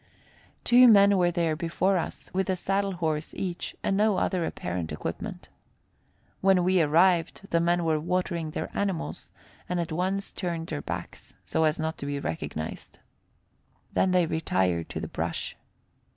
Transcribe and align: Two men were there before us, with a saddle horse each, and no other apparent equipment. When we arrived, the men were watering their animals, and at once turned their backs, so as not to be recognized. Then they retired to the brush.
Two 0.63 0.87
men 0.87 1.15
were 1.15 1.29
there 1.29 1.55
before 1.55 1.95
us, 1.99 2.31
with 2.33 2.49
a 2.49 2.55
saddle 2.55 2.93
horse 2.93 3.35
each, 3.35 3.75
and 3.83 3.95
no 3.95 4.17
other 4.17 4.43
apparent 4.45 4.91
equipment. 4.91 5.49
When 6.39 6.63
we 6.63 6.81
arrived, 6.81 7.41
the 7.51 7.59
men 7.59 7.85
were 7.85 7.99
watering 7.99 8.49
their 8.49 8.75
animals, 8.75 9.29
and 9.69 9.79
at 9.79 9.91
once 9.91 10.31
turned 10.31 10.65
their 10.65 10.81
backs, 10.81 11.35
so 11.45 11.65
as 11.65 11.77
not 11.77 11.99
to 11.99 12.07
be 12.07 12.19
recognized. 12.19 12.97
Then 13.93 14.09
they 14.09 14.25
retired 14.25 14.89
to 14.89 14.99
the 14.99 15.07
brush. 15.07 15.55